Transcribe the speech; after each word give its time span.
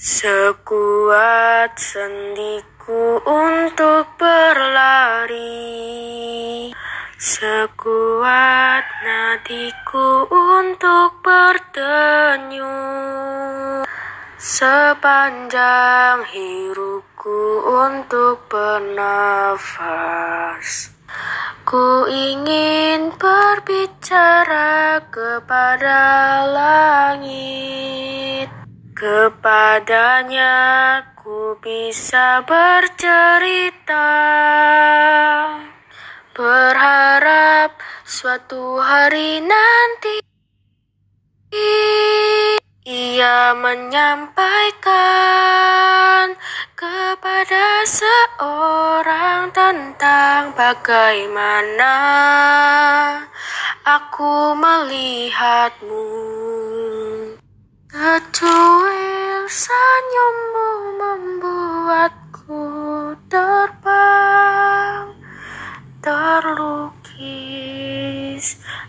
Sekuat 0.00 1.76
sendiku 1.76 3.20
untuk 3.20 4.08
berlari. 4.16 5.52
Sekuat 7.20 8.84
nadiku 9.04 10.24
untuk 10.24 11.20
berdenyut 11.20 12.64
Sepanjang 14.40 16.24
hirupku 16.32 17.60
untuk 17.68 18.48
bernafas. 18.48 19.76
Ku 21.68 22.08
ingin 22.08 23.12
berbicara 23.20 25.04
kepada 25.12 26.40
langit 26.48 27.89
Kepadanya 29.00 30.52
ku 31.16 31.56
bisa 31.56 32.44
bercerita 32.44 34.12
Berharap 36.36 37.80
suatu 38.04 38.76
hari 38.76 39.40
nanti 39.40 40.20
Ia 42.84 43.56
menyampaikan 43.56 44.36
kepada 46.76 47.88
seorang 47.88 49.48
tentang 49.56 50.52
bagaimana 50.52 51.96
aku 53.80 54.52
melihatmu. 54.60 56.39
Kecuil 58.00 59.44
senyummu 59.44 60.96
membuatku 60.96 62.64
terbang. 63.28 65.12
Terlukis 66.00 66.96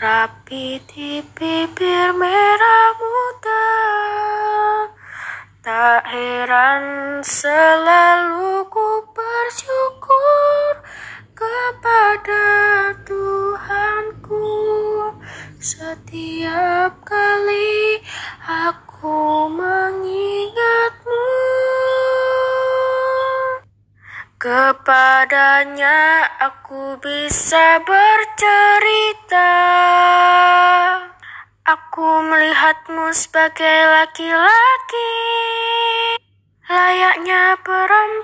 rapi 0.00 0.80
di 0.88 1.20
bibir 1.36 2.16
merah 2.16 2.96
muda. 2.96 3.68
Tak 5.60 6.08
heran 6.08 7.20
selalu 7.20 8.64
ku 8.72 9.04
bersyukur 9.12 10.80
kepada 11.36 12.48
Tuhanku. 13.04 14.48
Setiap 15.60 17.04
aku 18.64 19.52
mengingatmu 19.52 21.28
Kepadanya 24.40 26.24
aku 26.36 26.96
bisa 27.00 27.80
bercerita. 27.84 29.52
Aku 31.64 32.08
melihatmu 32.28 33.08
sebagai 33.16 33.88
laki-laki 33.88 35.16
Layaknya 36.68 37.56
perempuan. 37.64 38.14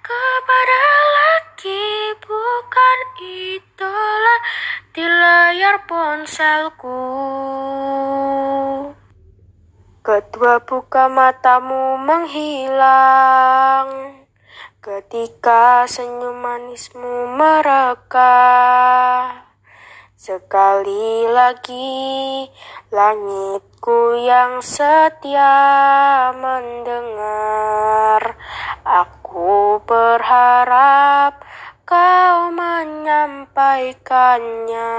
Kepada 0.00 0.84
laki 1.16 2.16
bukan 2.20 2.98
idola 3.20 4.36
di 4.92 5.04
layar 5.08 5.76
ponselku 5.88 7.00
Kedua 10.02 10.58
buka 10.58 11.06
matamu 11.06 11.94
menghilang. 12.02 13.86
Ketika 14.82 15.86
senyum 15.86 16.42
manismu 16.42 17.38
mereka 17.38 18.34
Sekali 20.18 21.30
lagi 21.30 22.50
langitku 22.90 24.18
yang 24.18 24.58
setia 24.58 25.54
mendengar. 26.34 28.34
Aku 28.82 29.78
berharap 29.86 31.46
kau 31.86 32.50
menyampaikannya 32.50 34.90